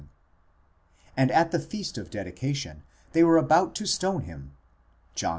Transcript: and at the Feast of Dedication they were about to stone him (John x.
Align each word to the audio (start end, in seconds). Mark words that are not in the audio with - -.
and 1.15 1.29
at 1.29 1.51
the 1.51 1.59
Feast 1.59 1.95
of 1.95 2.09
Dedication 2.09 2.81
they 3.11 3.23
were 3.23 3.37
about 3.37 3.75
to 3.75 3.85
stone 3.85 4.21
him 4.23 4.57
(John 5.13 5.27
x. 5.27 5.29